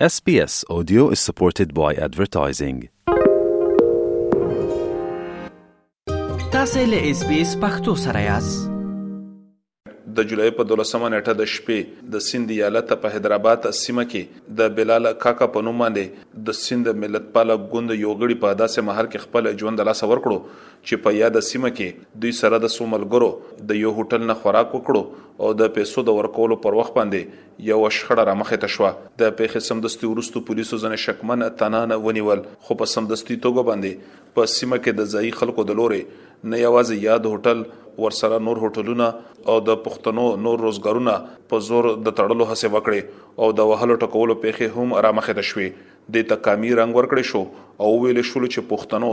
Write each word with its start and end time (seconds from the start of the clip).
SBS 0.00 0.64
Audio 0.68 1.08
is 1.10 1.20
supported 1.20 1.72
by 1.72 1.94
advertising. 1.94 2.88
تاسې 6.52 6.84
له 6.86 6.98
SBS 7.14 7.56
پختو 7.60 7.94
سره 7.96 8.20
یاست 8.22 8.73
د 10.16 10.22
جولای 10.30 10.50
په 10.56 10.64
12مه 10.70 11.08
نیټه 11.12 11.32
د 11.38 11.48
شپې 11.52 11.78
د 12.14 12.22
سند 12.26 12.50
ایالت 12.56 12.90
په 13.04 13.12
حیدرآباد 13.14 13.64
سیمه 13.78 14.04
کې 14.10 14.52
د 14.60 14.74
بلال 14.78 15.08
کاکا 15.24 15.48
په 15.54 15.64
نوم 15.68 15.80
باندې 15.84 16.42
د 16.48 16.58
سند 16.58 16.90
ملت 17.04 17.26
پال 17.36 17.52
غوند 17.54 17.94
یوغړی 17.94 18.38
په 18.44 18.58
داسې 18.60 18.88
محل 18.90 19.08
کې 19.08 19.24
خپل 19.24 19.50
ژوند 19.62 19.84
لا 19.88 19.94
سور 20.02 20.22
کړو 20.26 20.58
چې 20.58 21.04
په 21.06 21.16
یاد 21.18 21.38
سیمه 21.48 21.72
کې 21.78 22.18
دوی 22.24 22.32
سره 22.42 22.60
د 22.66 22.72
سوملګرو 22.76 23.66
د 23.70 23.80
یو 23.82 23.94
هوټل 23.98 24.26
نه 24.30 24.38
خوراک 24.42 24.76
وکړو 24.78 25.46
او 25.46 25.52
د 25.62 25.72
پیسو 25.78 26.04
د 26.10 26.18
ورکولو 26.20 26.58
پر 26.66 26.76
وخت 26.80 26.96
باندې 26.98 27.70
یو 27.72 27.78
شخړه 27.84 28.26
را 28.30 28.34
مخه 28.42 28.60
ته 28.66 28.74
شو 28.76 28.84
د 28.92 29.32
پیښې 29.38 29.70
سمدستي 29.70 30.12
ورستو 30.12 30.44
پولیسو 30.50 30.82
ځنه 30.84 31.02
شکمن 31.06 31.48
تنانه 31.64 31.98
ونیول 32.08 32.44
خو 32.68 32.78
په 32.82 32.94
سمدستي 32.94 33.36
توګه 33.36 33.66
باندې 33.72 34.22
په 34.38 34.52
سیمه 34.56 34.80
کې 34.84 35.00
د 35.00 35.10
ځای 35.16 35.34
خلکو 35.40 35.66
د 35.72 35.80
لوري 35.82 36.02
نه 36.06 36.60
یوازې 36.62 37.02
یاد 37.08 37.30
هوټل 37.32 37.64
ورسره 38.02 38.38
نور 38.46 38.56
هوټلونه 38.64 39.06
او 39.52 39.56
د 39.68 39.76
پښتنو 39.86 40.24
نور 40.46 40.62
روزګارونه 40.66 41.14
په 41.52 41.60
زور 41.68 41.88
د 42.06 42.16
تړلو 42.20 42.44
هڅه 42.50 42.68
وکړي 42.74 43.00
او 43.44 43.48
د 43.60 43.68
وهلو 43.70 43.98
ټکولو 44.06 44.34
پیخې 44.46 44.66
هم 44.76 44.94
آرامخه 45.02 45.36
د 45.38 45.42
شوي 45.50 45.68
د 46.16 46.28
تکامی 46.32 46.72
رنگ 46.80 46.96
ورکړې 46.96 47.24
شو 47.30 47.42
او 47.84 47.90
ویل 48.02 48.20
شو 48.32 48.44
چې 48.54 48.68
پښتنو 48.74 49.12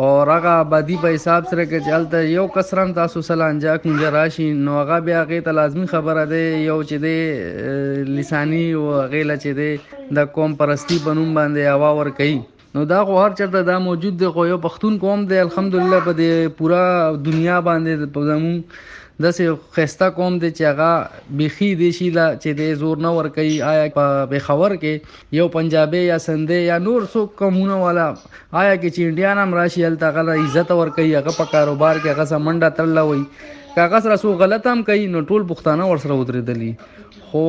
او 0.03 0.09
هغه 0.30 0.52
آبادی 0.66 0.97
په 1.06 1.16
حساب 1.16 1.47
سره 1.53 1.64
کې 1.64 1.96
چلته 1.96 2.19
یو 2.34 2.44
کسرم 2.58 2.91
تاسو 2.97 3.24
سلانجا 3.30 3.74
کنج 3.85 4.03
راشي 4.18 4.46
نو 4.68 4.75
هغه 4.80 5.00
بیا 5.08 5.24
هغه 5.24 5.41
ته 5.47 5.58
لازمی 5.59 5.85
خبره 5.94 6.25
ده 6.34 6.44
یو 6.66 6.75
چې 6.84 7.02
ده 7.06 8.09
لسانی 8.19 8.64
او 8.81 8.84
غیله 9.16 9.38
چې 9.46 9.58
ده 9.62 10.09
د 10.19 10.30
قوم 10.38 10.53
پرستی 10.62 11.00
بنوم 11.08 11.31
باندې 11.40 11.80
هوا 11.80 11.90
ور 12.02 12.12
کوي 12.22 12.35
نو 12.78 12.84
دا 12.94 13.00
خو 13.09 13.19
هر 13.24 13.38
چرته 13.41 13.68
دا 13.72 13.80
موجود 13.88 14.22
دی 14.24 14.30
خو 14.38 14.46
یو 14.52 14.62
پښتون 14.68 15.02
قوم 15.06 15.25
دی 15.34 15.41
الحمدلله 15.47 16.06
په 16.09 16.19
دې 16.22 16.58
پورا 16.62 16.84
دنیا 17.30 17.58
باندې 17.69 18.14
په 18.19 18.30
زمون 18.34 18.62
د 19.24 19.30
سه 19.36 19.46
خستا 19.76 20.08
قوم 20.16 20.38
دي 20.44 20.48
چې 20.56 20.70
هغه 20.70 21.36
بيخي 21.42 21.68
دي 21.81 21.90
شي 21.98 22.06
لا 22.16 22.24
چې 22.38 22.56
د 22.62 22.80
زور 22.80 23.03
نه 23.03 23.12
ور 23.18 23.28
کوي 23.36 23.53
آیا 23.68 23.84
په 24.31 24.40
خبر 24.48 24.74
کې 24.81 25.36
یو 25.38 25.46
پنجابي 25.53 26.02
یا 26.08 26.18
سندې 26.24 26.66
یا 26.70 26.80
نور 26.88 27.06
څو 27.14 27.22
قومونه 27.42 27.78
والا 27.84 28.08
آیا 28.08 28.74
کې 28.80 28.90
چې 28.96 29.06
انډیا 29.09 29.31
نام 29.42 29.56
راشي 29.59 29.86
ال 29.90 29.96
تاغه 30.02 30.36
عزت 30.42 30.74
ور 30.80 30.92
کوي 30.98 31.08
هغه 31.20 31.34
په 31.38 31.53
کاروبار 31.53 32.00
کې 32.00 32.12
هغه 32.14 32.26
سمنډه 32.31 32.76
تړلا 32.80 33.06
وي 33.09 33.78
کاغذ 33.78 34.09
رسو 34.16 34.34
غلط 34.44 34.68
هم 34.72 34.84
کوي 34.90 35.06
نو 35.16 35.22
ټول 35.32 35.46
پښتانه 35.53 35.88
ور 35.92 36.02
سره 36.08 36.18
ودرېدلی 36.24 37.30
خو 37.30 37.46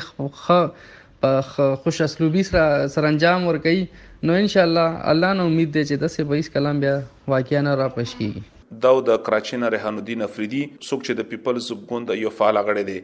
په 1.22 1.80
خوش 1.86 1.96
اسلوبي 2.10 2.46
سره 2.50 2.86
سرانجام 2.98 3.42
ور 3.52 3.62
کوي 3.68 3.82
نو 4.26 4.42
ان 4.44 4.48
شاء 4.56 4.66
الله 4.70 5.08
الله 5.14 5.32
نو 5.42 5.46
امید 5.54 5.74
دی 5.78 5.82
چې 5.90 6.04
د 6.06 6.14
سې 6.14 6.30
بیس 6.34 6.54
کلام 6.58 6.80
بیا 6.86 6.94
واقعیا 7.36 7.64
نه 7.70 7.82
را 7.84 7.90
پښ 7.98 8.22
کیږي 8.22 8.48
دا 8.78 8.90
د 9.06 9.16
کراچۍ 9.26 9.56
نه 9.60 9.68
ریحان 9.74 9.96
الدین 10.00 10.20
افریدي 10.24 10.58
څوک 10.88 11.00
چې 11.06 11.12
د 11.20 11.24
پیپلز 11.30 11.70
ګوند 11.92 12.10
یو 12.18 12.30
فعال 12.40 12.58
غړی 12.66 12.84
دی 12.90 12.98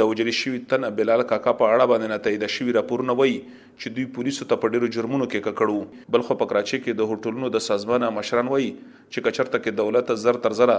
د 0.00 0.10
وجری 0.10 0.32
شوی 0.40 0.58
تن 0.72 0.84
بلال 1.00 1.22
کاکا 1.30 1.52
په 1.62 1.70
اړه 1.70 1.88
باندې 1.92 2.12
نه 2.12 2.18
تایید 2.26 2.44
شوی 2.56 2.74
راپورونه 2.76 3.16
وای 3.20 3.32
چې 3.38 3.96
دوی 3.96 4.04
پولیسو 4.18 4.46
ته 4.52 4.58
په 4.64 4.74
ډیرو 4.74 4.90
جرمونو 4.96 5.26
کې 5.32 5.44
ککړو 5.48 6.14
بل 6.16 6.26
خو 6.28 6.36
په 6.42 6.50
کراچۍ 6.52 6.80
کې 6.84 7.00
د 7.00 7.10
هوټلونو 7.10 7.50
د 7.56 7.64
سازمان 7.66 8.06
مشران 8.20 8.52
وای 8.52 8.68
چې 8.68 9.26
کچرته 9.28 9.62
کې 9.64 9.80
دولت 9.82 10.14
زر 10.26 10.38
تر 10.46 10.56
زره 10.60 10.78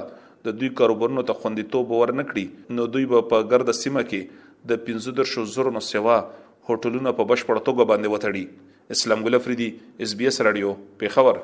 د 0.49 0.55
دوی 0.61 0.69
کاروبارونو 0.83 1.25
ته 1.31 1.37
خوندیتوب 1.43 1.93
ورنکړي 1.97 2.79
نو 2.79 2.87
دوی 2.95 3.09
به 3.15 3.27
په 3.35 3.49
ګرد 3.51 3.73
سیمه 3.81 4.05
کې 4.13 4.47
د 4.73 4.83
15 4.87 5.29
شو 5.33 5.45
زر 5.57 5.73
نو 5.79 5.83
سیوا 5.89 6.17
هوټلونه 6.23 7.15
په 7.19 7.31
بشپړ 7.35 7.65
توګه 7.67 7.91
باندې 7.93 8.17
وتړي 8.17 8.97
اسلام 8.99 9.27
ګل 9.29 9.41
افریدي 9.43 9.69
اس 10.07 10.19
بي 10.21 10.33
اس 10.33 10.41
رادیو 10.49 10.75
په 11.03 11.15
خبر 11.19 11.43